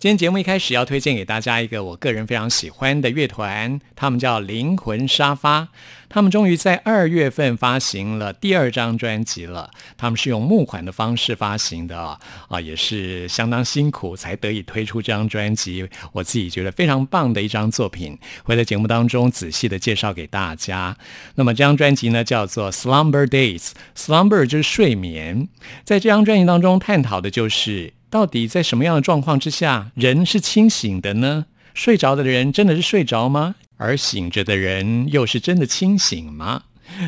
[0.00, 5.68] 今天节目一开始要推荐给大家一个我个人非常喜欢的乐团，他们叫灵魂沙发。
[6.08, 9.70] 他们终于在二月份发行了第二张专辑了。
[9.98, 12.18] 他们是用募款的方式发行的啊，
[12.48, 15.86] 啊，也是相当辛苦才得以推出这张专辑。
[16.12, 20.96] 我自己觉得非常棒的一张作品，会在节目当中仔细的介绍给大家。
[21.34, 25.50] 那么这张专辑呢，叫做《Slumber Days》，Slumber 就是睡眠。
[25.84, 27.92] 在这张专辑当中，探讨的就是。
[28.10, 31.46] 到底在什么样的状况之下，人是清醒的呢？
[31.72, 33.54] 睡着的人真的是睡着吗？
[33.76, 36.64] 而醒着的人又是真的清醒吗？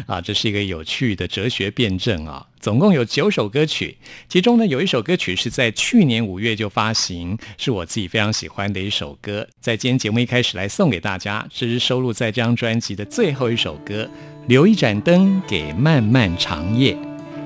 [0.07, 2.47] 啊，这是一个有趣的哲学辩证啊！
[2.61, 14.05] 总共有九首歌曲，其中呢有一首歌曲是在去年五月就发行，是我自己非常喜欢的一首歌，在今天节目一开始来送给大家，这是收录在这张专辑的最后一首歌，
[14.47, 16.95] 《留一盏灯给漫漫长夜》。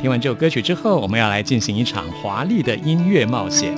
[0.00, 3.74] 听完这首歌曲之后，我们要来进行一场华丽的音乐冒险。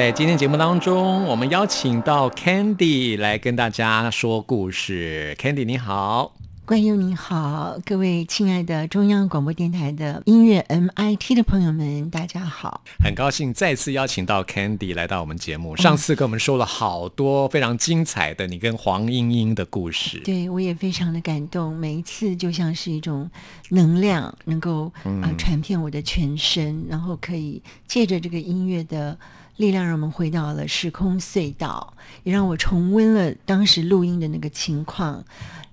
[0.00, 5.36] 在今天节目当中，我们邀请到 Candy 来跟大家说故事。
[5.38, 6.34] Candy 你好。
[6.64, 12.80] 冠佑你好，各位亲爱的中央广播电台的音乐 MIT 的朋友们，大家好！
[13.04, 15.76] 很高兴再次邀请到 Candy 来到我们节目。
[15.76, 21.76] 上次跟我们说了好多非常精彩的你跟黄莺莺的故事，对我也非常的感动。
[21.76, 23.30] 每一次就像是一种
[23.68, 29.18] 能量，能够啊传遍我的全身，然后可以借着这个音乐的
[29.60, 35.22] 力量，让我们回到了时空隧道，也让我重温了当时录音的那个情况。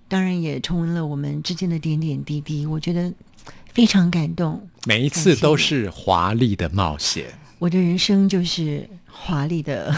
[0.09, 3.11] 当然也重温了我们之间的点点滴滴，我觉得
[3.73, 4.61] 非常感动。
[4.85, 7.25] 每一次都是华丽的冒险。
[7.59, 9.93] 我的人生就是华丽的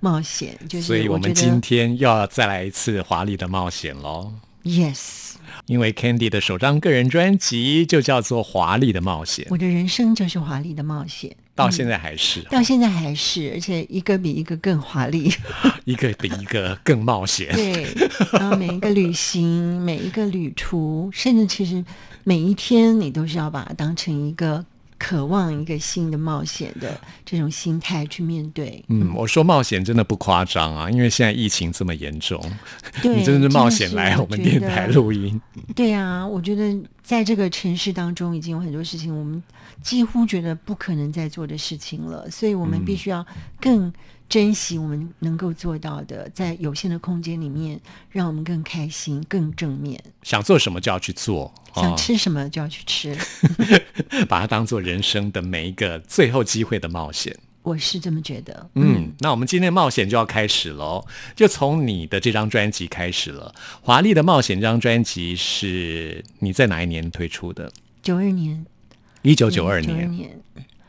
[0.00, 4.32] 冒险，就是所以我们今天要再来一次华丽的冒险喽。
[4.62, 5.21] Yes，
[5.66, 9.44] 因为 Candy 的首张个人专辑就叫做《华丽的冒险》。
[9.50, 11.34] 我的人生就是华丽的冒险。
[11.54, 15.30] 到现在还是，到现在还是，而且一个比一个更华丽，
[15.84, 17.54] 一个比一个更冒险。
[17.54, 17.86] 对，
[18.32, 21.84] 然后每一个旅行，每一个旅途，甚至其实
[22.24, 24.64] 每一天，你都是要把它当成一个
[25.02, 28.84] 渴望一个新的冒险的这种心态去面对。
[28.86, 32.40] 嗯，我说冒险真的不夸张啊，因为现在疫情这么严重，
[33.02, 35.40] 你真的是冒险来我们电台录音。
[35.74, 39.42] 对啊，我觉得在这个城市当中，已经有很多事情我们。
[39.82, 43.26] 几乎觉得不可能再做的事情了，所以我们必须要
[43.60, 43.92] 更
[44.32, 50.02] 珍惜我们能够做到的，在有限的空间里面，让我们更开心、更正面。
[50.22, 53.14] 想做什么就要去做，想吃什么就要去吃，
[54.30, 57.36] 把它当做人生的每一个最后机会的冒险。
[57.62, 58.70] 我是这么觉得。
[58.74, 61.04] 嗯，那我们今天的冒险就要开始喽，
[61.36, 63.54] 就从你的这张专辑开始了。
[63.82, 67.70] 《华丽的冒险》这张专辑是你在哪一年推出的？
[68.00, 68.64] 九二年。
[69.20, 70.10] 一九九二年，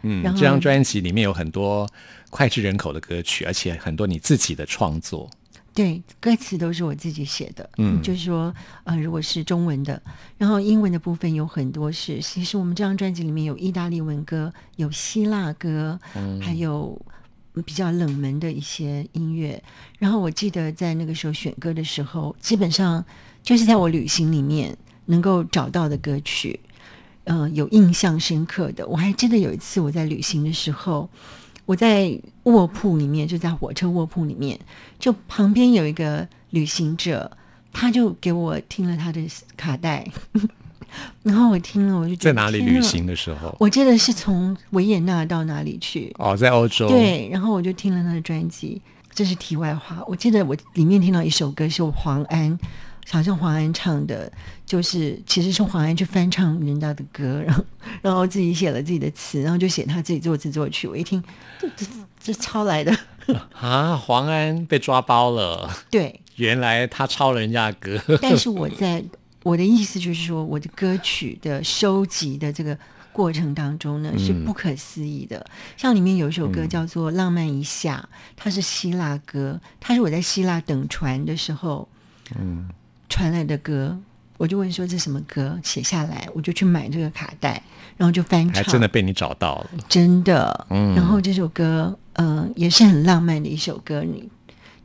[0.04, 1.86] 嗯，这张专辑里面有很多
[2.34, 5.30] 脍炙人口的歌曲，而且很多你自己的创作。
[5.72, 7.68] 对，歌词都是我自己写的。
[7.78, 8.54] 嗯，就是说，
[8.84, 10.02] 呃，如果是中文的，
[10.38, 17.00] 然后英文的部分有很多是，其实我们这张专辑里面有意大利文歌，有希腊歌，嗯还有
[17.66, 19.62] 比较冷门的一些音乐。
[20.00, 23.04] 然后我记得在那个时候选歌的时候，基本上
[23.42, 24.76] 就是在我旅行里面
[25.06, 26.60] 能够找到的歌曲。
[27.26, 31.10] 嗯，有印象深刻的，我还记得有一次我在旅行的时候，
[31.66, 34.60] 我在卧铺里面，就在火车卧铺里面，
[35.00, 37.32] 就旁边有一个旅行者，
[37.72, 39.22] 他就给我听了他的
[39.56, 40.06] 卡带，
[41.24, 48.82] 然后我听了，我就在哪里旅行的时候，我记得是从维也纳到哪里去哦，在欧洲对，然后我就听了他的专辑，
[49.14, 50.04] 这是题外话。
[50.08, 52.60] 我记得我里面听到一首歌是黄安。
[53.12, 54.32] 好像黄安唱的，
[54.66, 57.66] 就是其实是黄安去翻唱人家的歌，然后
[58.02, 60.88] 然后自己写了自己的词，然后就写他自己作词作曲。
[60.88, 61.22] 我一听，
[61.60, 61.86] 这这
[62.20, 62.96] 这抄来的
[63.60, 63.96] 啊！
[63.96, 65.70] 黄安被抓包了。
[65.92, 68.18] 对，原来他抄了人家的歌。
[68.22, 69.04] 但是我在
[69.44, 72.78] 我的意思就是说，我的歌曲的收集的这个
[73.12, 75.46] 过程当中呢，是不可思议的。
[75.76, 78.08] 像里面有一首歌叫做《浪漫一下》，
[78.38, 81.88] 它是希腊歌，它是我在希腊等船的时候，
[82.40, 82.70] 嗯。
[83.14, 83.96] 传来的歌，
[84.38, 87.62] 我就问说这什么歌，写下来，我就去买这个卡带，
[87.96, 90.66] 然后就翻唱，还真的被你找到了，真的。
[90.72, 94.28] 嗯，然后这首歌，嗯，也是很浪漫的一首歌，你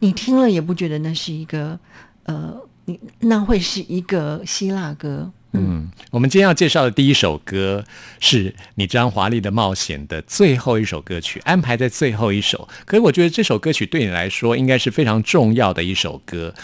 [0.00, 1.80] 你听了也不觉得那是一个，
[2.24, 2.54] 呃，
[2.84, 5.32] 你那会是一个希腊歌。
[5.52, 7.82] 嗯，我们今天要介绍的第一首歌
[8.20, 12.68] 是你这张华丽的冒险的最后一首歌曲，安排在最后一首。
[12.84, 16.54] 可是我觉得这首歌曲对你来说应该是非常重要的一首歌。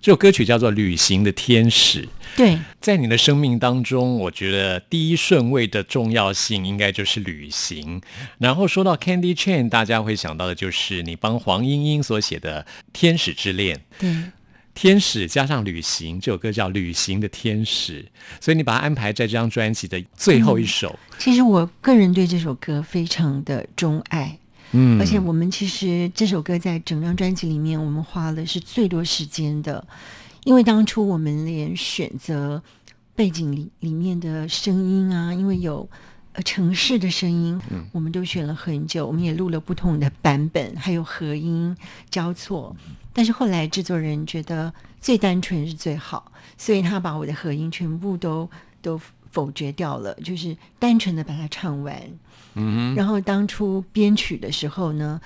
[0.00, 2.02] 这首歌曲叫做《旅行的天使》。
[2.36, 8.02] 对，在你的生命当中，我觉得第一顺位的重要性应该就是旅行。
[8.38, 13.76] 然后说到 Candy Chain，大家会想到的就是你帮黄莺莺所写的《天使之恋》。
[13.98, 14.14] 对。
[14.74, 18.02] 天使加上旅行，这首歌叫《旅行的天使》，
[18.40, 20.98] 所以你把它安排在这张专辑的最后一首。
[21.18, 24.38] 其实我个人对这首歌非常的钟爱，
[24.72, 29.86] 嗯，而且我们其实这首歌在整张专辑里面，我们花了是最多时间的，
[30.44, 32.62] 因为当初我们连选择
[33.14, 35.88] 背景里里面的声音啊，因为有。
[36.36, 37.60] 呃，城市的声音，
[37.92, 41.76] 我们都选了很久，我们也录了不同的版本，还有合音
[42.10, 42.74] 交错。
[43.14, 48.50] 但是后来制作人觉得最单纯是最好，所以他把我的合音全部都
[48.82, 51.96] 都否决掉了，就是单纯的把它唱完。
[52.56, 55.20] 嗯然后当初编曲的时候呢，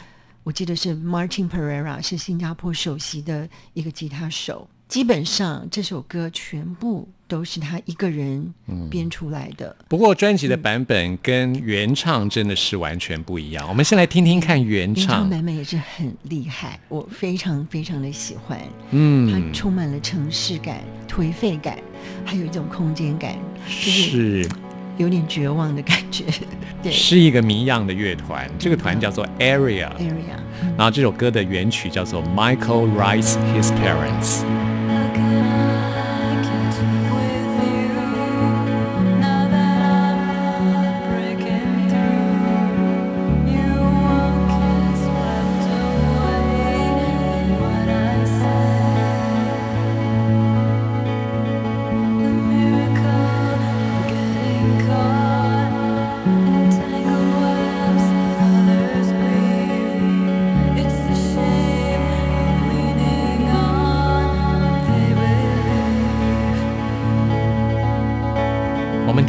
[0.45, 8.53] 我记得是 Martin Pereira 是新加坡首席的一个吉他手，基本上这首歌全部都是他一个人
[8.91, 9.77] 编出来的。
[9.87, 13.69] 不过专辑的版本跟原唱真的是完全不一样。
[13.69, 18.59] 我们先来听听看原唱版本也是很厉害，我非常非常的喜欢。
[18.91, 21.79] 嗯，它充满了城市感、颓废感，
[22.25, 23.37] 还有一种空间感，
[23.69, 24.49] 是
[24.97, 26.25] 有点绝望的感觉。
[26.83, 29.91] 对，是一个谜样的乐团，这个团叫做 Area。
[29.99, 30.39] Area。
[30.77, 34.68] 然后这首歌的原曲叫做 Michael Writes His Parents。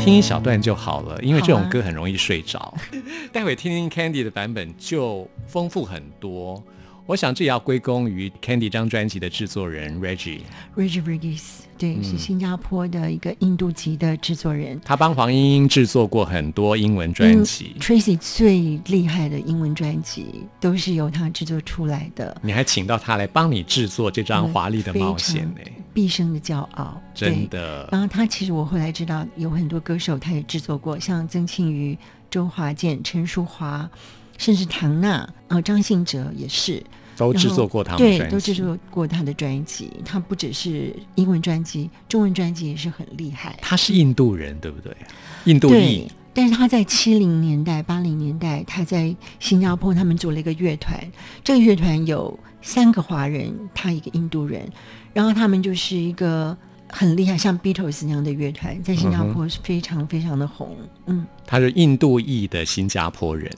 [0.10, 2.74] 听一小段就好了，因为这种歌很容易睡着。
[3.32, 6.63] 待会听听 Candy 的版本就丰富很多。
[7.10, 10.42] 我想这也要归功于 Candy 这张专辑的制作人 Reggie。
[10.78, 11.42] Reggie Regis，
[11.75, 14.80] 对，是新加坡的一个印度籍的制作人。
[14.86, 17.75] 他帮黄莺莺制作过很多英文专辑。
[17.80, 22.39] Tracy 最厉害的英文专辑都是由他制作出来的。
[22.44, 25.62] 你还请到他来帮你制作这张华丽的冒险呢？
[25.92, 27.89] 毕生的骄傲，真的。
[27.92, 31.98] 然后他其实我后来知道有很多歌手他也制作过，像曾庆瑜、
[32.30, 33.89] 周华健、陈淑华，
[34.38, 36.84] 甚至唐娜啊，张信哲也是。
[37.20, 39.92] 都制作过他们对，都制作过他的专辑。
[40.06, 43.58] 他不只是英文专辑，中文专辑也是很厉害。
[43.62, 44.96] 他是印度人，对不对？
[45.44, 46.10] 印度裔。
[46.32, 50.98] 但是他在七零年代、八零年代，他在新加坡，他们组了一个乐团。
[51.44, 54.66] 这个乐团有三个华人，他一个印度人，
[55.12, 56.56] 然后他们就是一个
[56.88, 60.78] 很厉害，像 Beatles 那样的乐团，在新加坡是非常非常的红。
[61.08, 63.52] 嗯，他是印度裔的新加坡人。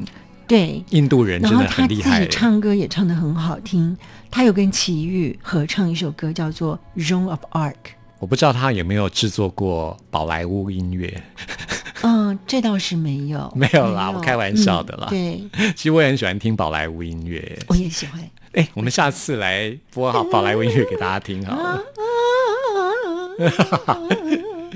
[0.51, 2.09] 对，印度人真的很厉害。
[2.09, 3.97] 他自己唱歌也唱得很好听。
[4.29, 7.71] 他有跟齐豫合唱一首歌，叫做《Zone of Arc》。
[8.19, 11.23] 我不知道他有没有制作过宝莱坞音乐。
[12.03, 13.49] 嗯，这倒是没有。
[13.55, 15.07] 没有啦，我开玩笑的啦。
[15.09, 15.41] 对，
[15.73, 17.57] 其实我也很喜欢听宝莱坞音乐。
[17.67, 18.21] 我也喜欢。
[18.51, 21.81] 哎，我们下次来播好宝莱坞音乐给大家听好了。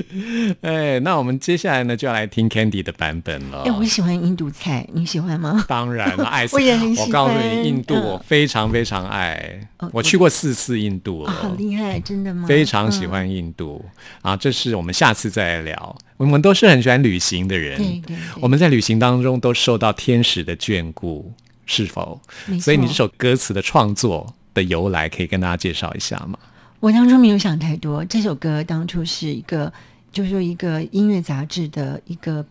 [0.61, 3.63] 哎，那我们接下来呢，就要来听 Candy 的版本了。
[3.63, 5.65] 哎，我喜欢印度菜，你喜欢吗？
[5.67, 7.07] 当然了， 爱我也很喜欢。
[7.07, 9.59] 我告诉你，印度我非常非常爱，
[9.91, 12.47] 我去过四次印度了，好厉害，真的吗？
[12.47, 13.83] 非常喜欢印度
[14.21, 14.35] 啊！
[14.35, 15.97] 这是我们下次再来聊。
[16.17, 18.15] 我们都是很喜欢旅行的人，对对。
[18.39, 21.33] 我们在旅行当中都受到天使的眷顾，
[21.65, 22.21] 是否？
[22.61, 26.39] 所以你这首歌词的创作的由来，可以跟大家介绍一下吗？
[26.86, 29.74] 我当初没有想太多，这首歌当初是一个，
[30.12, 32.46] 就是说一个音乐杂志的一个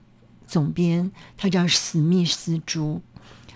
[0.45, 3.00] 总编，他叫史密斯朱，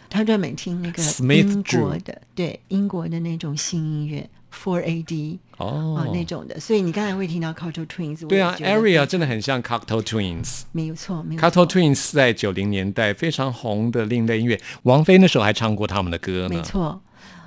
[0.08, 1.02] 他专门听那个
[1.34, 6.12] 英国的，对英国的那种新音乐，Four AD 哦。
[6.14, 17.02] 那种的，所以你刚才会听到 Cocteau Twins，对啊，Area 真的很像 Cocteau Twins，没有错，没有 Cocteau Twins 在九零年代非常红的另类音乐，王菲那时候还唱过他们的歌呢，没错，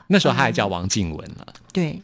[0.07, 2.01] 那时候他还叫王静雯了，对。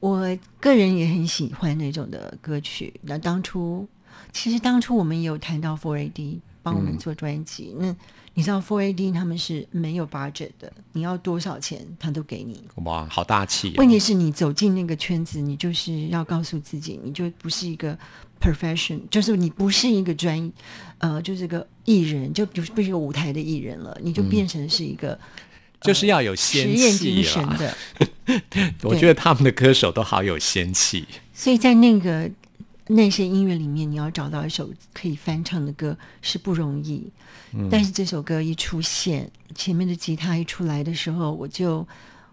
[0.00, 2.92] 我个人也很喜欢那种的歌曲。
[3.02, 3.86] 那当初，
[4.32, 7.74] 其实当初我们也有谈到 Four AD 帮我们做专辑。
[7.78, 7.94] 那
[8.34, 12.64] 你知道 Four AD 他们是没有 budget 的，你要多少钱他都给你。
[12.76, 13.74] 哇，好大气！
[13.76, 17.98] 问题是你走进那个圈子，你就是要告诉自己，你就不是一个
[18.40, 20.50] profession，就是你不是一个专，
[20.98, 25.18] 呃，就是个艺人，就不是不是一个舞台的艺人了，你就变成是一个。
[25.82, 27.74] 就是要有实验精神的。
[28.82, 31.06] 我觉得他们的歌手都好有仙气。
[31.32, 32.30] 所以在那个
[32.88, 37.10] 那些音乐里面，你要找到一首可以翻唱的歌是不容易。
[37.70, 41.86] 但是这首歌一出现，前面的吉他一出来的时候，我就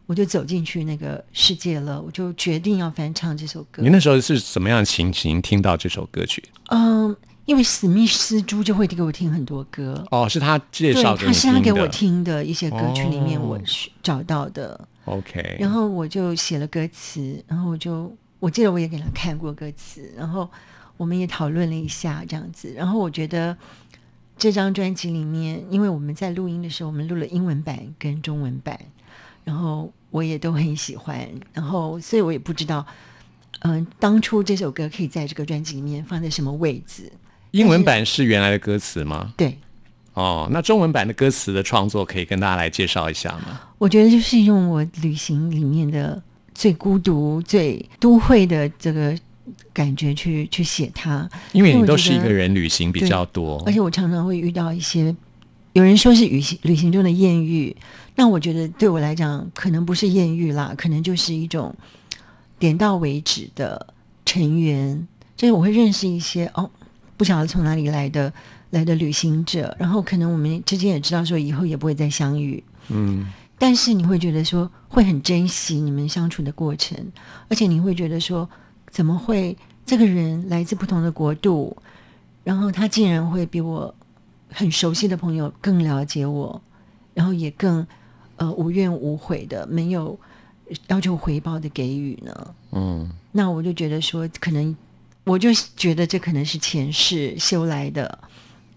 [0.06, 3.82] 我就走进去那个世界了，我就决定要翻唱这首歌。
[3.82, 6.44] 你那时候是什么样的情形听到这首歌曲？
[6.70, 7.16] 嗯。
[7.48, 13.58] 因为史密斯猪就会给我听很多歌哦，是他介绍的，他是他给我听的一些歌曲里面我
[14.04, 14.86] 找到的。
[15.08, 20.50] OK，然后我就写了歌词，然后我就我记得我也给他看过歌词，然后
[20.98, 22.74] 我们也讨论了一下这样子。
[22.76, 23.56] 然后我觉得
[24.38, 28.78] 这张专辑里面，因为我们在录音的时候，我们录了英文版跟中文版，
[29.46, 32.86] 然后我也都很喜欢，然后所以我也不知道，
[33.60, 37.10] 嗯，当初这首歌可以在这个专辑里面放在什么位置。
[37.52, 39.34] 英文版是原来的歌词吗？
[39.38, 39.58] 对。
[40.18, 43.62] 哦，那中文版的歌词的创作可以跟大家来介绍一下吗？
[43.78, 46.20] 我觉得就是用我旅行里面的
[46.56, 49.16] 最孤独、最都会的这个
[49.72, 55.16] 感觉去去写它，因为你都是一个人旅行比较多，而且我常常会遇到一些
[55.74, 57.78] 有人说是旅行旅行中的艳遇，
[58.16, 61.72] 那我觉得对我来讲可能不是艳遇啦，可能就是一种
[62.58, 63.94] 点到为止的
[64.26, 66.68] 成员，就是我会认识一些哦，
[67.16, 68.34] 不晓得从哪里来的
[68.72, 73.28] 来的旅行者，然后可能我们之间也知道说以后也不会再相遇，嗯。
[73.60, 76.96] 但是你会觉得说会很珍惜你们相处的过程，
[77.48, 78.48] 而且你会觉得说
[78.92, 81.76] 怎么会这个人来自不同的国度，
[82.44, 83.96] 然后他竟然会比我
[84.52, 86.62] 很熟悉的朋友更了解我，
[87.16, 87.88] 然后也更
[88.36, 90.20] 呃无怨无悔的没有
[90.90, 92.56] 要求回报的给予呢？
[92.74, 94.78] 嗯，那我就觉得说可能
[95.24, 98.20] 我就觉得这可能是前世修来的。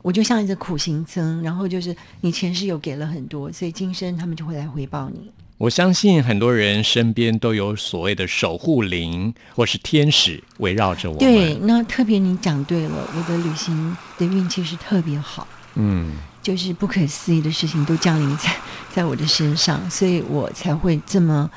[0.03, 5.31] 我就像一个苦行僧，然后就是你前世有给了很多，所以今生他们就会来回报你。
[5.59, 11.19] 我相信很多人身边都有所谓的守护灵或是天使围绕着我。
[11.19, 15.47] 对，那特别你讲对了，我的旅行的运气是特别好。
[15.75, 18.51] 嗯，就是不可思议的事情都降临在
[18.91, 21.51] 在我的身上，所以我才会这么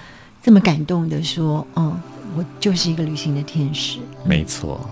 [0.43, 1.97] 这么感动的说，嗯，
[2.35, 3.99] 我就是一个旅行的天使。
[4.25, 4.85] 没错。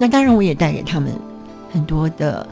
[0.00, 1.12] 那当然，我也带给他们
[1.72, 2.44] 很多的。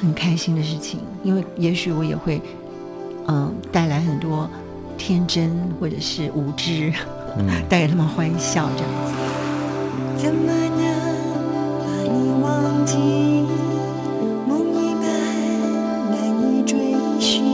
[0.00, 2.40] 很开心的事情因为也许我也会
[3.26, 4.48] 嗯带来很多
[4.96, 5.50] 天真
[5.80, 6.92] 或者是无知
[7.68, 9.12] 带给他们欢笑这样子。
[10.16, 10.82] 怎么能
[11.78, 12.96] 把你忘记？
[14.48, 15.04] 梦一般
[16.10, 16.16] 难
[16.58, 16.78] 以追
[17.20, 17.44] 寻。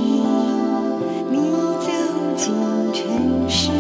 [1.30, 1.86] 你走
[2.36, 2.54] 进
[2.94, 3.70] 城市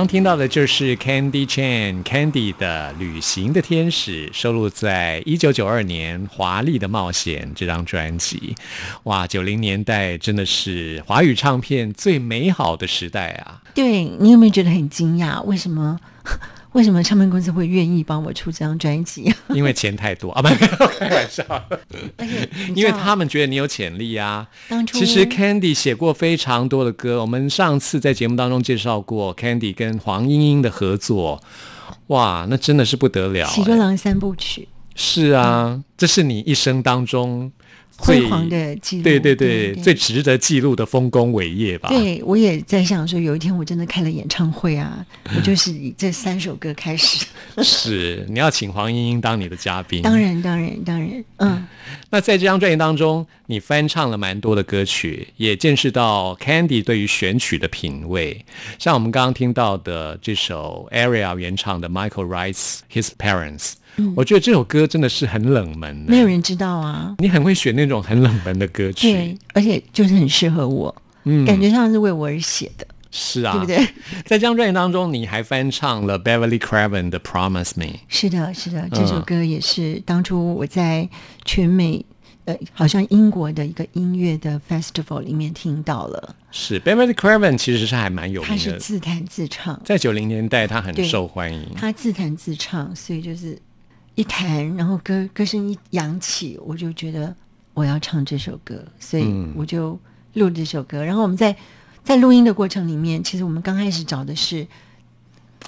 [0.00, 8.54] 刚听到的就是 Candy Chan Candy 的《旅行的天使》，收录在一九九二年《华丽的冒险》这张专辑。
[9.02, 13.60] 哇，九零年代真的是华语唱片最美好的时代啊！
[13.74, 15.42] 对你有没有觉得很惊讶？
[15.42, 16.00] 为什么？
[16.72, 19.32] 为什么唱片公司会愿意帮我出这张专辑？
[19.50, 20.40] 因为钱太多 啊！
[20.40, 20.48] 不，
[20.98, 21.44] 开玩笑。
[22.16, 24.46] 而且，因为他们觉得你有潜力啊。
[24.68, 27.20] 当初，其实 Candy 写过非常多的歌。
[27.20, 31.42] 我们上次在节目当中介绍过 Candy 跟黄莺莺的合作，
[32.08, 33.46] 哇，那真的是不得了！
[33.48, 34.68] 喜多郎三部曲。
[34.94, 37.50] 是啊，这是你一生当中。
[38.00, 41.90] 辉煌的记录，对对对，最值得记录的丰功伟业吧。
[41.90, 45.04] 对，我也在想说，有一天我真的开了演唱会啊，
[45.36, 47.26] 我就 是以这三首歌开始。
[47.62, 50.02] 是，你要请黄莺莺当你的嘉宾。
[50.02, 51.66] 当然，当然，当然，嗯。
[52.12, 58.44] 那在这张专辑当中，你翻唱了蛮多的歌曲，也见识到 Candy 对于选曲的品味。
[58.78, 63.74] 像我们刚刚听到的这首 Area 原唱的 Michael Writes His Parents。
[64.16, 67.14] 我觉得这首歌真的是很冷门，没有人知道啊。
[67.18, 72.86] 你很会选那种很冷门的歌曲，对，而且就是很适合我，嗯，感觉像是为我而写的。
[73.12, 73.76] 是啊，对不对？
[74.24, 77.86] 在这张专辑当中，你还翻唱了 Beverly Craven 的《Promise Me》。
[78.06, 81.08] 是的，是的，这首歌也是当初我在
[81.44, 82.04] 全美，
[82.44, 86.36] 呃，好像英国的一个音乐的 festival 里面听到了。
[86.52, 91.66] 是 Beverly Craven 其实是还蛮有名的，他是自弹自唱，在九零年代他很受欢迎。
[91.74, 93.58] 他自弹自唱，所以就是。
[94.14, 97.34] 一弹，然后歌歌声一扬起，我就觉得
[97.72, 99.98] 我要唱这首歌，所以我就
[100.34, 101.02] 录这首歌。
[101.04, 101.56] 然后我们在
[102.04, 104.66] 在录音的过程里面，其实我们刚开始找的是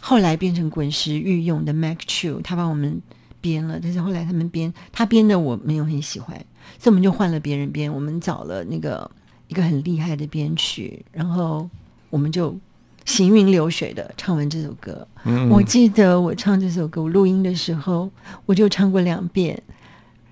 [0.00, 3.00] 后来变成滚石御用的 Mac Chu，他帮我们
[3.40, 3.78] 编了。
[3.80, 6.36] 但是后来他们编他编的我没有很喜欢，
[6.78, 7.92] 所以我们就换了别人编。
[7.92, 9.10] 我们找了那个
[9.48, 11.70] 一个很厉害的编曲，然后
[12.10, 12.58] 我们就。
[13.04, 15.06] 行云流水的唱完这首歌，
[15.50, 18.10] 我记得我唱这首歌，我录音的时候
[18.46, 19.60] 我就唱过两遍，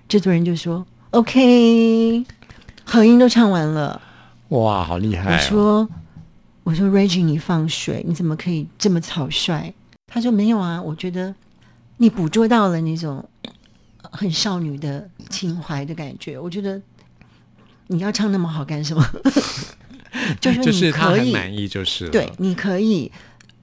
[0.07, 2.25] 制作人就说 OK，
[2.85, 4.01] 合音都唱完了，
[4.49, 5.33] 哇，好厉害！
[5.33, 5.89] 我说
[6.63, 9.73] 我说 Reggie，你放水，你怎么可以这么草率？
[10.07, 11.35] 他说没有啊，我觉得
[11.97, 13.27] 你捕捉到了那种
[14.01, 16.81] 很少女的情怀的感觉，我觉得
[17.87, 19.03] 你要唱那么好干什么？
[20.39, 23.11] 就是他很满意，就是对，你可以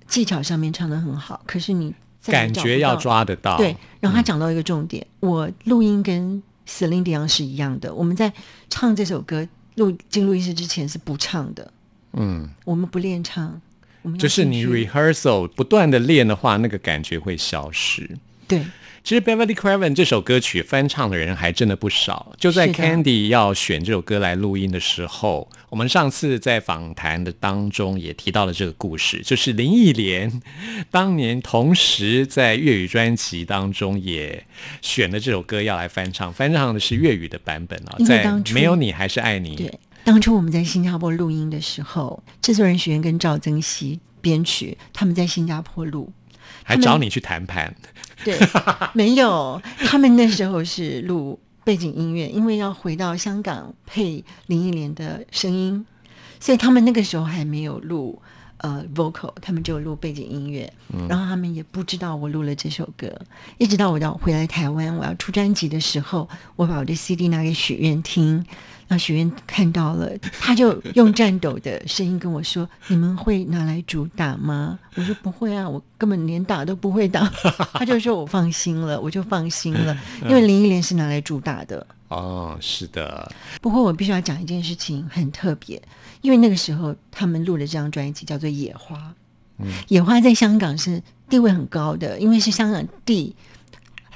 [0.06, 3.56] 技巧上面唱的很好，可是你感觉要抓得到。
[3.56, 8.32] 对，然后他讲到一个重点，我录音跟 Celine Dion 是一样的，我们在
[8.70, 11.72] 唱这首歌录进录音室之前是不唱的，
[12.14, 13.60] 嗯，我们不练唱，
[14.02, 18.16] 我们就是你 rehearsal 不断的练的话，那个感觉会消失。
[18.46, 18.64] 对。
[19.08, 22.34] 其实 Beverly Craven 这首歌曲翻唱的人还真的不少。
[22.36, 30.42] 就在 Candy 要选这首歌来录音的时候，我们上次在访谈的当中也提到了这个故事，就是林忆莲
[30.90, 34.44] 当年同时在粤语专辑当中也
[34.82, 39.56] 选了这首歌要来翻唱，翻唱的是粤语的版本啊，在没有你还是爱你。
[39.56, 39.72] 对，
[40.04, 46.12] 当初我们在新加坡录音的时候，制作人学院跟赵增熙编曲，他们在新加坡录。
[46.68, 47.74] 还找你去谈判？
[48.22, 48.38] 对，
[48.92, 49.60] 没有。
[49.78, 55.86] 他们那时候是录背景音乐，因为要回到香港配林忆莲的声音，
[56.38, 58.20] 所以他们那个时候还没有录
[58.58, 60.70] 呃 vocal，他们就录背景音乐。
[61.08, 63.10] 然后他们也不知道我录了这首歌，
[63.56, 68.44] 一直到我要回来台湾，我要出专辑的时候，我把我的 CD 拿给许愿听。
[68.90, 77.30] 那学员看到了，他就用颤抖的声音跟我说：“你们会拿来主打吗？”我说：“不会啊，我根本连打都不会打。
[77.74, 79.94] ”他就说我放心了，我就放心了，
[80.26, 81.86] 因为林忆莲是拿来主打的。
[82.08, 83.30] 哦，是的。
[83.60, 85.80] 不过我必须要讲一件事情，很特别，
[86.22, 88.96] 因为那个时候他们录的这张专辑叫做《野花》，
[89.58, 93.36] 嗯，《野花》在香港是地位很高的，因为是香港第。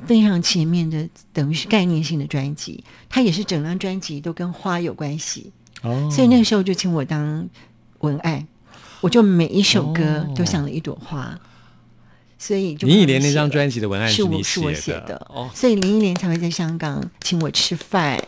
[0.06, 7.48] 非常前面的，等于是概念性的专辑，它也是整张专辑都跟花有关系，哦，所以那个时候就请我当
[8.00, 8.46] 文案，
[9.00, 11.38] 我就每一首歌都想了一朵花，
[12.38, 14.60] 所以林忆莲那张专辑的文案是你写
[15.06, 18.20] 的，哦，所以林忆莲才会在香港请我吃饭，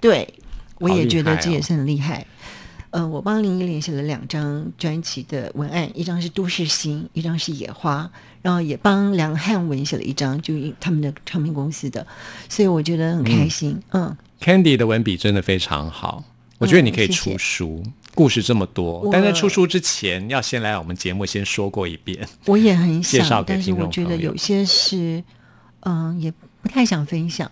[0.00, 0.34] 对
[0.78, 2.26] 我也觉得这也是很厉害。
[2.90, 8.02] 呃，我帮林忆莲写了两张专辑的文案，一张是《都市心》，一张是《野花》，
[8.42, 12.04] 然后也帮梁汉文写了一张，就他们的唱片公司的，
[12.48, 13.80] 所以我觉得很开心。
[13.90, 16.24] 嗯，Candy 的文笔真的非常好，
[16.58, 17.80] 我觉得你可以出书，
[18.16, 22.28] 故事这么多，但在出书之前要先来我们节目先说过一遍。
[22.46, 25.22] 我也很想，但是我觉得有些是，
[25.80, 27.48] 嗯，也不太想分享，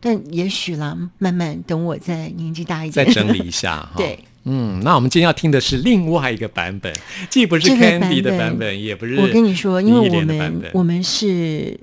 [0.00, 3.92] 但也许啦，慢慢等我再年纪大一点，再整理一下 哈。
[3.98, 4.18] 对。
[4.50, 6.90] 嗯，那我们今天要听的是另外一个版本，
[7.28, 11.78] 既不是 Candy 的版本，也不是我跟你说，因为我们我们是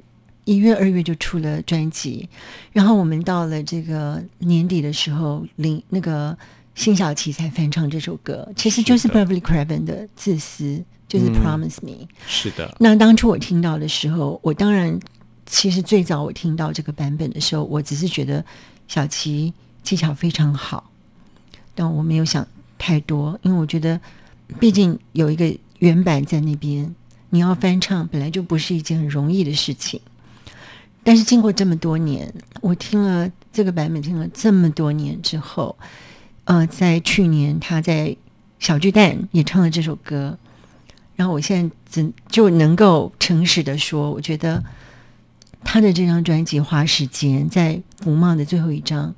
[0.46, 2.28] 一月二月就出了专辑，
[2.72, 6.36] 然后我们到了这个年底的时候，林那个
[6.74, 10.64] 辛晓琪才翻唱这首歌，其实就是 Beverly Craven 的《自私》，
[11.08, 12.08] 就是 Promise Me。
[12.28, 12.76] 是的。
[12.80, 15.00] 那当初我听到的时候，我当然
[15.46, 18.44] 其实最早我听到这个版本的时候，我只是觉得
[18.88, 20.92] 小琪技巧非常好，
[21.76, 22.48] 但我没有想。
[22.78, 24.00] 太多，因为我觉得，
[24.60, 26.94] 毕竟有一个原版在那边，
[27.30, 30.00] 你要翻唱本来就不是一件很容易的事情。
[31.04, 35.76] 但是经过这么多年，我听了这个版本，听了这么多年之后，
[36.46, 38.16] 呃，在去年他在
[38.60, 40.38] 小巨蛋也唱了这首歌，
[41.16, 44.64] 然后我现在只就能够诚实的说，我觉得
[45.64, 49.14] 他的这张专辑花时间在福茂的最后一张。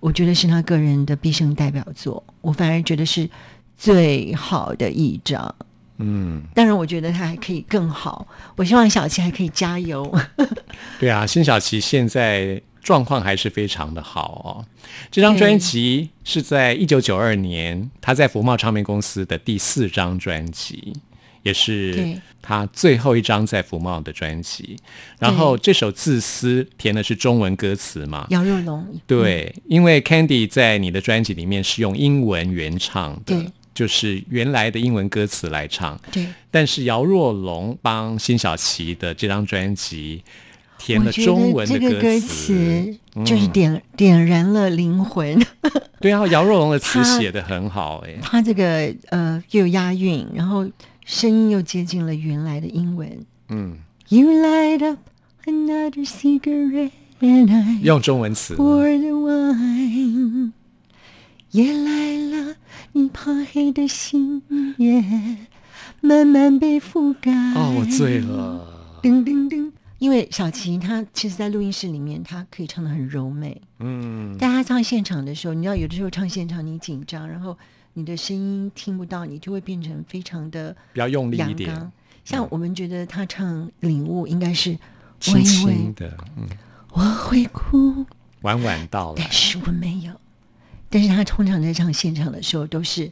[0.00, 3.28] 我觉得是他个人的毕生代表作，我反而觉得是
[3.76, 5.54] 最好的一张。
[5.98, 8.26] 嗯，当然，我觉得他还可以更好。
[8.56, 10.10] 我希望小琪还可以加油。
[10.98, 14.64] 对啊，辛晓琪现在状况还是非常的好哦。
[15.10, 20.94] 这张专辑是在一九九二年，他在福茂唱片公司的第四张专辑。
[21.42, 24.76] 也是他最后一张在福茂的专辑，
[25.18, 28.26] 然后这首《自私》填的是中文歌词嘛？
[28.30, 35.98] 姚若龙对，因为 Candy 在你的专辑里面是用英文原唱的，就是原来的英文歌词来唱。
[36.12, 40.22] 对，但是姚若龙帮辛晓琪的这张专辑
[40.78, 45.38] 填了中文的歌词，就是点点燃了灵魂。
[46.00, 50.66] 对啊，姚若龙的词写的很好，哎，他这个呃又有押韵，然后。
[51.10, 53.26] 声音又接近了原来的英文。
[53.48, 53.78] 嗯
[54.10, 55.00] ，You light up
[55.44, 58.54] another cigarette and I 用中文词。
[58.54, 60.52] Pour the wine，
[61.50, 62.54] 夜来了，
[62.92, 64.40] 你怕黑的心
[64.78, 65.04] 也
[66.00, 67.32] 慢慢被覆盖。
[67.54, 69.00] 哦，我醉了。
[69.02, 73.60] 噔噔噔，因为小琪她其实，在录音室里面，她可以唱的很柔美。
[73.80, 77.58] 嗯，但她唱现场的时候，你知道，有的时候唱现场你紧张，然后。
[77.94, 81.92] 你的声音听不到，你就会变成非常的比较用力一点。
[82.24, 84.78] 像我们觉得他唱《领悟》应该是
[85.18, 86.46] 轻轻的，嗯，
[86.92, 88.06] 我会哭，
[88.42, 90.12] 晚晚到了，但是我没有。
[90.88, 93.10] 但是他通常在唱现场的时候都是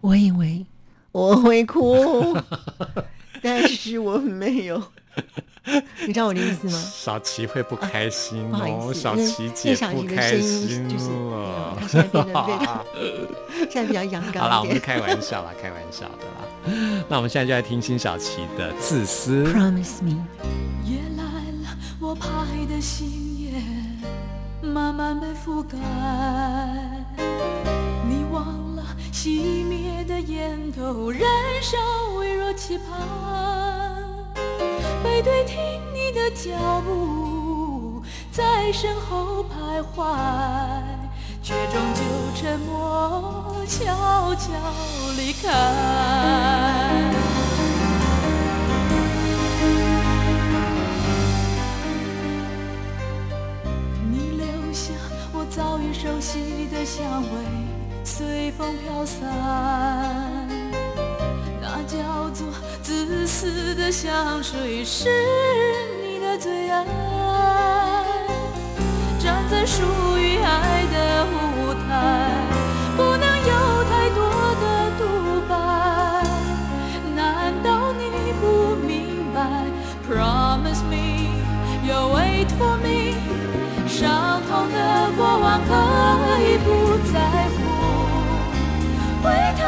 [0.00, 0.64] 我以为
[1.12, 2.36] 我会哭，
[3.42, 4.82] 但是我没有。
[6.06, 6.72] 你知道我的意思吗？
[6.92, 10.88] 小琪会不开心哦，小琪姐不开心
[11.28, 11.76] 了。
[11.78, 12.84] 他现在变得非常，
[13.70, 14.42] 现在比较阳刚。
[14.42, 17.04] 好了，我们开玩笑啦，开玩笑的啦。
[17.08, 19.44] 那我们现在就来听新小琪的《自私》。
[19.52, 20.24] Promise me。
[20.84, 21.22] 夜来
[21.62, 25.76] 了，我怕黑的心也慢慢被覆盖。
[28.08, 31.22] 你忘了熄灭的烟头，燃
[31.62, 31.76] 烧
[32.18, 33.49] 微弱期盼。
[35.02, 35.58] 背对听
[35.94, 40.14] 你的脚步在身后徘徊，
[41.42, 42.00] 却终究
[42.34, 44.50] 沉默悄悄
[45.16, 45.48] 离开。
[54.10, 54.92] 你留下
[55.32, 57.28] 我早已熟悉的香味，
[58.04, 60.49] 随风飘散。
[61.90, 62.46] 叫做
[62.84, 65.08] 自私的香水，是
[66.04, 66.86] 你的最爱。
[69.18, 69.82] 站在属
[70.16, 72.30] 于爱的舞台，
[72.96, 74.20] 不能有太多
[74.60, 74.64] 的
[75.00, 75.02] 独
[75.48, 75.52] 白。
[77.16, 79.40] 难道你不明白
[80.08, 80.94] ？Promise me
[81.84, 83.16] you'll wait for me。
[83.88, 85.74] 伤痛的过往可
[86.40, 86.68] 以不
[87.12, 87.18] 在
[87.50, 87.58] 乎，
[89.24, 89.26] 回
[89.58, 89.60] 头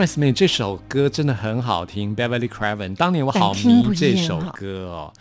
[0.00, 2.96] Promise Me 这首歌真的很好听，Beverly Craven。
[2.96, 5.12] 当年我好迷这首歌哦。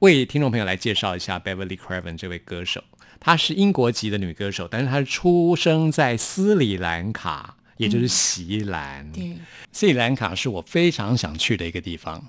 [0.00, 2.84] 为听众朋友来介绍一下 Beverly Craven 这位歌手，
[3.18, 9.06] 她是英国籍的女歌手，但是她是出生在斯里兰卡，也就是锡兰。
[9.06, 9.36] 嗯对，
[9.72, 12.22] 斯里兰卡是我非常想去的一个地方，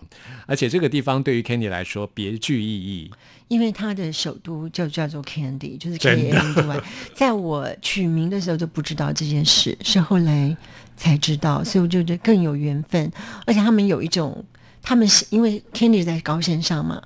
[0.48, 3.12] 而且这个地方对于 Candy 来说别具意义。
[3.50, 6.84] 因为它的首都就叫做 Candy，就是真 K 的 A N D Y。
[7.14, 10.56] 在我取名的时候就不知道这件事，是后来
[10.96, 13.12] 才知道， 所以我就觉得更有缘分。
[13.46, 14.46] 而且他们有一种，
[14.82, 17.02] 他们是因为 Candy 在高山上嘛，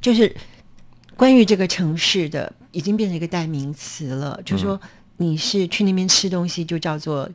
[0.00, 0.34] 就是
[1.16, 4.80] 关于这个城市的已经变成一个代名词了，就是说
[5.18, 7.28] 你是去那边吃东西就叫做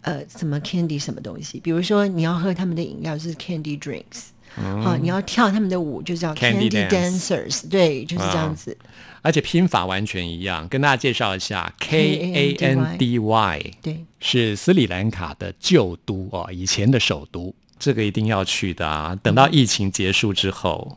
[0.00, 4.31] 呃什么 Candy 什么东西，比如说你要喝他们的饮料就是 Candy drinks。
[4.56, 8.76] 好，你要跳他们的舞就叫嗯 Candy Candy dance Dancers，对，就是这样子。
[9.22, 19.16] 而且拼法完全一样，跟大家介绍一下，K A N D Y 对，是斯里兰卡的旧都哦，以前的首都，这个一定要去的啊！
[19.22, 20.96] 等到疫情结束之后，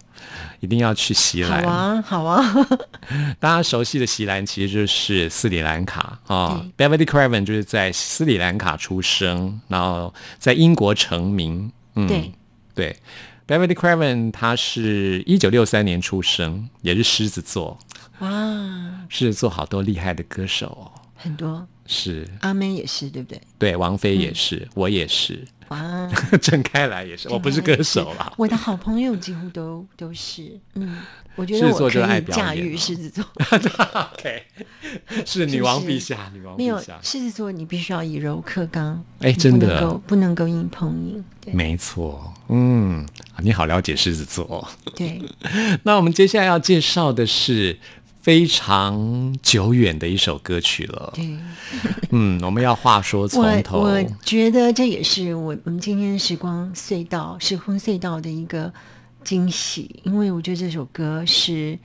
[0.60, 1.54] 一定要去锡好。
[1.56, 2.44] 啊，好啊，
[3.40, 6.66] 大家熟悉的锡兰其实就是斯里兰卡啊。
[6.76, 11.72] Beverly Craven 就是在斯里兰卡出生，然后在英国成名。
[11.94, 12.32] 嗯，对，
[12.74, 12.96] 对。
[13.48, 17.78] Beverly Craven 他是一九六三年出生，也是狮子座。
[18.20, 20.92] 哇，狮子座好多厉害的歌手哦。
[21.16, 23.42] 很多是阿妹也是，对不对？
[23.60, 26.10] 对，王菲也是，我也是，哇，
[26.42, 28.32] 郑开来也是，我不是歌手啦。
[28.38, 31.00] 我的好朋友几乎都都是，嗯，
[31.36, 33.24] 我觉得我可以驾驭狮子座。
[34.14, 34.44] OK，
[35.26, 42.32] 是女王陛下，女王没有陛下，狮子座，你必须要以柔克刚，哎你真的不能够硬碰硬，对没错。
[42.50, 43.04] 嗯，
[43.40, 44.68] 你好了解狮子座哦。
[44.96, 45.20] 对，
[45.82, 47.80] 那我们接下来要介绍的是
[48.26, 51.14] 非常久远的一首歌曲了。
[51.14, 51.38] 对。
[52.10, 53.82] 嗯，我们要话说从我头。
[53.82, 58.74] 我觉得这也是我我们今天时光隧道、时空隧道的一个
[59.24, 61.78] 惊喜，因为我觉得这首歌是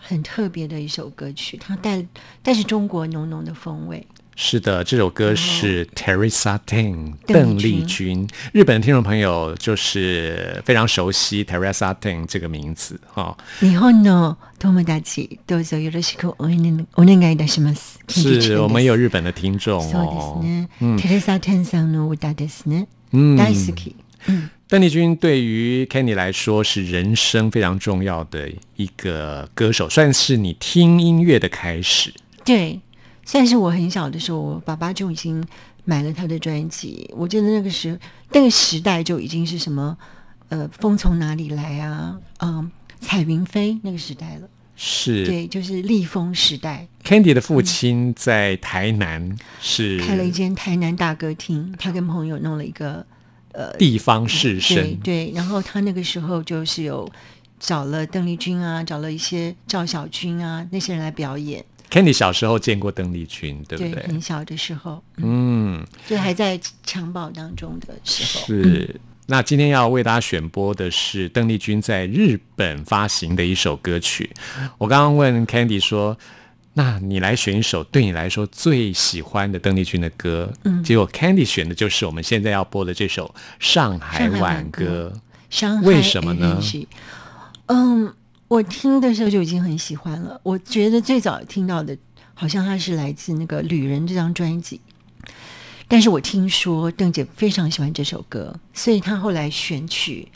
[0.00, 2.06] 很特别的一首歌曲，它带
[2.44, 4.06] 带着中国浓浓的风味。
[4.35, 8.27] 是的，这首歌是 Teresa Teng 邓邓丽君丽君。
[8.53, 17.99] 日本的听众朋友就是非常熟悉 Teresa Teng 这个名字哈、哦，日本の友達どうぞよろしくお願いお願いいたします。
[18.07, 20.41] 是我们有日本的听众そうです哦。
[20.41, 20.67] ね。
[20.97, 22.87] テレサテンさんの歌ですね。
[23.11, 23.95] 嗯大好き。
[24.67, 32.13] 邓丽君对于 Kenny 来说是人生非常重要的一个歌手，算是你听音乐的开始。
[32.45, 32.79] 对，
[33.26, 35.44] 算是我很小的时候，我爸爸就已经
[35.84, 37.10] 买了他的专辑。
[37.14, 37.98] 我记得那个时
[38.32, 39.98] 那个时代就已经是什么，
[40.48, 42.70] 呃，风从哪里来啊，嗯，
[43.00, 44.48] 彩云飞那个时代了。
[44.78, 53.04] 是对，就是立风时代，Candy 的父亲在台南是开了一间台南大歌厅，他跟朋友弄了一个
[53.52, 57.10] 呃地方士对绅，对，然后他那个时候就是有
[57.58, 61.64] 找了邓丽君啊，找了一些赵小军啊那些人来表演。
[61.90, 64.06] Candy 小时候见过邓丽君，对不对，对？
[64.06, 68.46] 很小的时候，嗯，就还在襁褓当中的时候。
[68.46, 69.00] 是。
[69.28, 74.30] 那今天要为大家选播的是邓丽君在日本发行的一首歌曲。
[74.78, 76.16] 我刚刚问 Candy 说
[76.74, 85.12] ：“那你来选一首对你来说最喜欢的邓丽君的歌。”嗯，结果 Candy 选的就是我们现在要播的这首《上海上海挽挽歌
[85.50, 86.62] 上海为什么呢
[87.66, 88.14] 嗯，
[88.48, 90.40] 我听的时候就已经很喜欢了。
[90.42, 91.96] 我觉得最早听到的，
[92.34, 94.80] 好像它是来自那个《旅人》这张专辑。
[95.88, 100.28] 但是我听说邓姐非常喜欢这首歌，所以她后来选曲，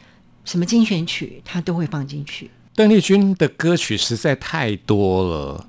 [0.45, 2.51] 什么精选曲，她都会放进去。
[2.75, 5.69] 邓丽君的歌曲实在太多了，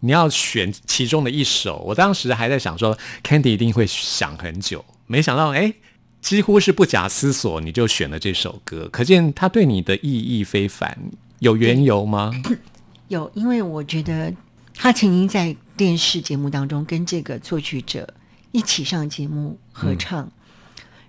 [0.00, 1.78] 你要选其中的一首。
[1.86, 5.74] 我当时还在想说，Candy 一定会想很久，没想到哎，
[6.20, 10.96] 几乎是不假思索你就选了这首歌，可见它对你的意义非凡。
[11.40, 12.32] 有缘由吗？
[13.08, 14.32] 有，因为我觉得
[14.74, 18.14] 他曾经在电视节目当中跟这个作曲者
[18.52, 20.30] 一起上节目合唱，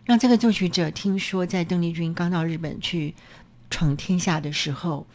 [0.05, 3.15] 让这个作曲者听说在邓丽君刚到日本去
[3.69, 5.05] 闯天下的时候，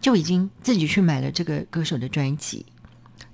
[0.00, 2.66] 就已经自己去买了这个歌手的专辑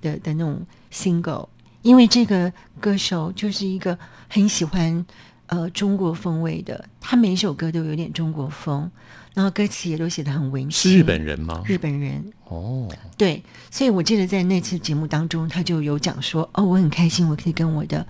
[0.00, 1.48] 的的那种 single，
[1.82, 5.06] 因为这个歌手就是一个很喜欢
[5.46, 8.90] 呃中国风味的，他每首歌都有点中国风。
[9.38, 11.62] 然后歌词也都写的很文是日本人吗？
[11.64, 18.04] 日本人哦，对，所以我记得在那次节目当中，他就有讲说：“哦，我很开心，我可以跟我的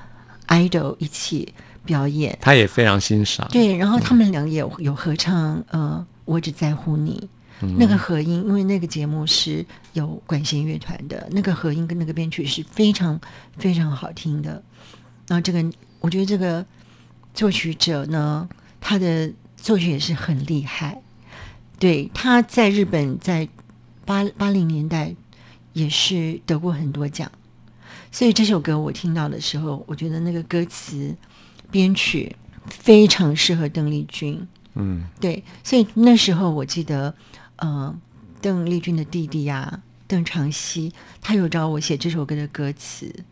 [0.47, 1.53] idol 一起
[1.85, 3.47] 表演。”他也非常欣赏。
[3.53, 7.29] 对，然后他们俩也有合唱，呃，我只在乎你
[7.77, 9.63] 那个合音，因为那个节目是
[9.93, 13.21] 有管弦乐团的，那个合音跟那个编曲是非常
[13.59, 14.63] 非常好听的。
[15.27, 15.63] 然后这个，
[16.01, 16.65] 我觉得这个
[17.35, 18.49] 作曲者呢，
[18.81, 20.99] 他的作曲也是很厉害。
[21.79, 23.49] 对，他在日本在
[24.05, 25.15] 八八零年代
[25.73, 27.31] 也是得过很多奖，
[28.11, 31.15] 所以这首歌我听到的时候，我觉得那个歌词
[31.71, 32.35] 编曲
[32.67, 34.47] 非常适合邓丽君。
[34.75, 37.15] 嗯，对，所以那时候我记得，
[37.57, 37.95] 呃，
[38.41, 43.25] 邓丽君的弟弟呀，邓长熙，他有找我写这首歌的歌词，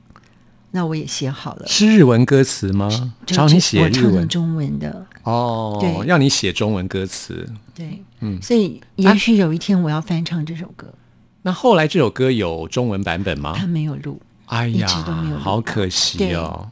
[0.76, 1.66] 那我也写好了。
[1.66, 3.14] 是日文歌词吗？
[3.24, 5.06] 找你写日文、中文的。
[5.22, 7.50] 哦，对，要你写中文歌词。
[7.74, 10.92] 对，嗯，所以也许有一天我要翻唱这首歌。
[11.40, 13.54] 那后来这首歌有中文版本吗？
[13.56, 16.70] 他没有录，哎呀，都没有，好可惜哦。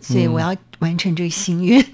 [0.00, 1.86] 所以我要完成这个心愿。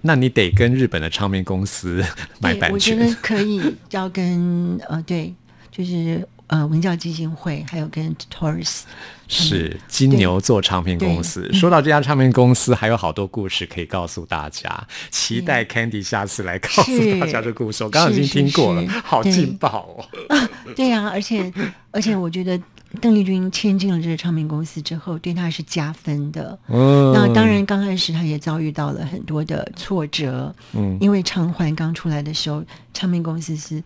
[0.00, 2.04] 那你得跟日本的唱片公司
[2.40, 2.72] 买版权。
[2.72, 5.32] 我觉得可以，要跟呃，对，
[5.70, 8.82] 就是呃，文教基金会，还有跟 Taurus。
[9.30, 11.52] 是金牛座唱片公司。
[11.52, 14.86] 说到这家唱片公司，还有好多故事可以告诉大家。
[15.12, 17.84] 期待 Candy 下次来告诉大家的故事。
[17.84, 20.48] 我刚刚已经听过了，好劲爆哦！
[20.74, 21.52] 对 呀，而且
[21.90, 22.58] 而且，我觉得
[23.02, 26.58] 邓丽君签进了这个唱片公司之后，对她是加分的。
[26.68, 30.54] 嗯，那当然，刚开始她也遭遇到了很多的挫折。
[30.72, 33.84] 嗯，因为偿还刚出来的时候，唱片公司是。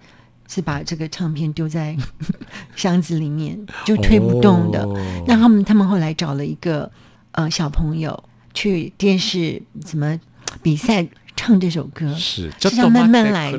[0.54, 1.96] 是把这个唱片丢在
[2.76, 4.86] 箱子里面，就推不动的。
[5.26, 6.90] 那他们他们后来找了一个
[7.30, 8.22] 呃小朋友
[8.52, 10.20] 去电视怎么
[10.62, 11.06] 比赛
[11.44, 13.50] 唱这首歌，是就要慢慢来，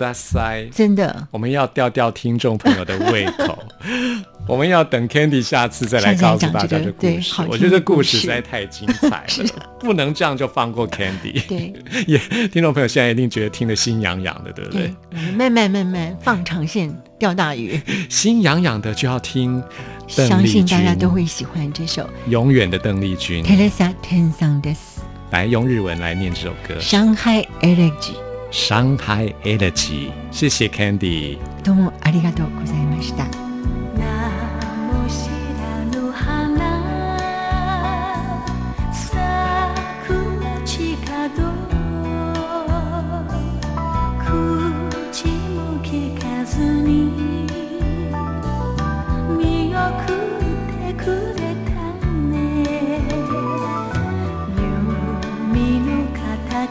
[0.71, 3.59] 真的，我们要吊吊听众朋友的胃口。
[4.47, 7.41] 我们要等 Candy 下次再来告诉大家的故事。
[7.49, 11.45] 我觉得故事实在太精彩了， 不能这样就放过 Candy。
[11.45, 11.73] 对，
[12.07, 12.17] 也
[12.47, 14.93] 听众朋友现在一定觉得听得心痒痒的，对不对？
[15.35, 19.61] 慢慢慢慢放长线钓大鱼，心痒痒的就要听。
[20.07, 23.43] 相信大家都会喜欢这首《永远的邓丽君》。
[25.33, 26.79] 来用日文来念这首歌。
[26.79, 28.13] 上海 Energy。
[28.51, 31.39] 上海 Energy，谢谢 Candy。
[31.63, 33.42] どうもありがとうございました。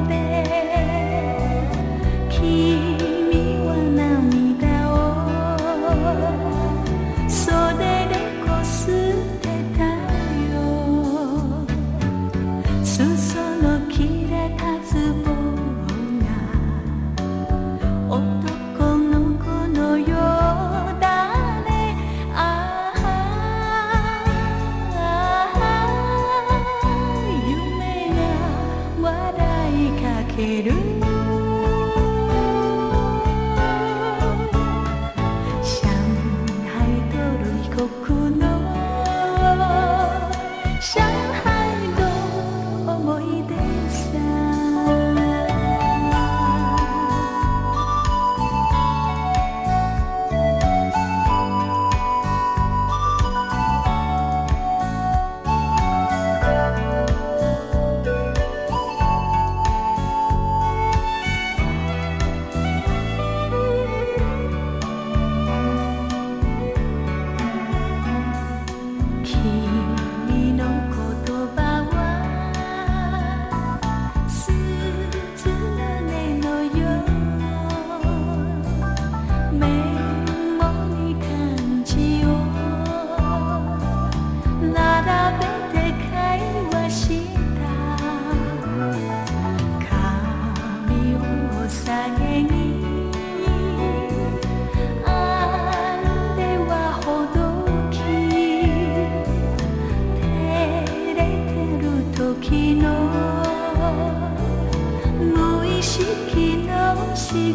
[106.31, 107.55] きな仕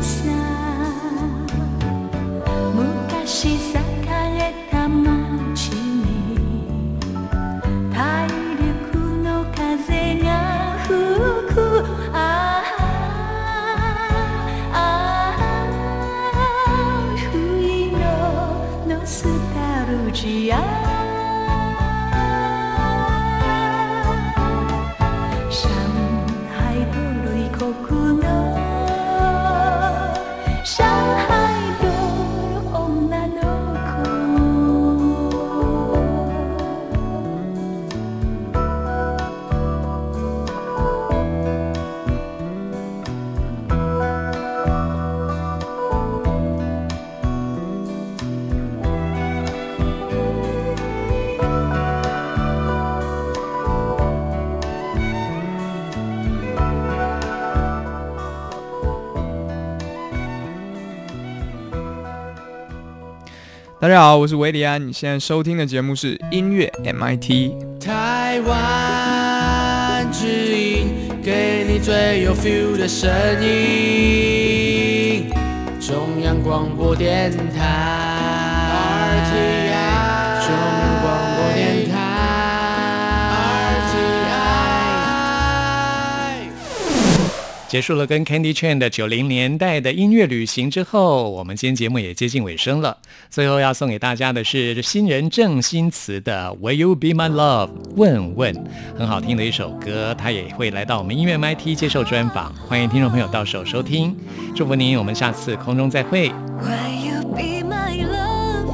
[0.00, 0.67] 草
[63.88, 67.54] 大家好，我是维里安，你现在收听的节目是音乐 MIT。
[67.80, 70.88] 台湾之音，
[71.22, 73.10] 给你最有 feel 的声
[73.42, 75.30] 音。
[75.80, 78.07] 中央广播电台
[87.68, 92.96] 结束了跟 Candy Chan 的九零年代的音乐旅行之后，我们今天节目也接近尾声了。
[93.28, 98.64] 最后要送给大家的是新人郑新慈的《Will You Be My Love》问问，
[98.98, 104.16] 很好听的一首歌，他也会来到我们音乐 MIT 接受专访，欢迎听众朋友到时候收听。
[104.56, 106.30] 祝福您，我们下次空中再会。
[106.62, 108.64] Will you be my love?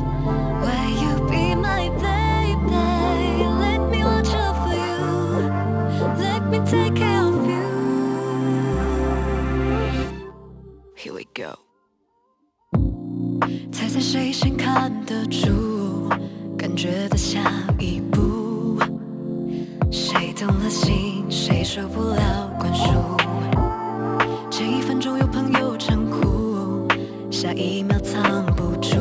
[6.23, 7.04] Will
[14.15, 16.09] 谁先看得出？
[16.57, 17.51] 感觉的下
[17.81, 18.79] 一步，
[19.91, 22.93] 谁动了心，谁受不了管束。
[24.49, 26.87] 前一分钟有朋友称呼，
[27.29, 28.99] 下一秒藏不住